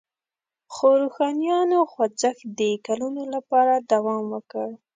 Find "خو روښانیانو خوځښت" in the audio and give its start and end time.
0.73-2.45